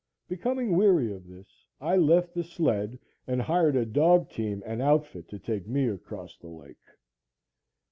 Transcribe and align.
Becoming 0.27 0.75
weary 0.75 1.13
of 1.13 1.27
this, 1.27 1.67
I 1.79 1.95
left 1.95 2.33
the 2.33 2.43
sled 2.43 2.97
and 3.27 3.39
hired 3.39 3.75
a 3.75 3.85
dog 3.85 4.31
team 4.31 4.63
and 4.65 4.81
outfit 4.81 5.29
to 5.29 5.37
take 5.37 5.67
me 5.67 5.87
across 5.89 6.39
the 6.39 6.47
lake. 6.47 6.81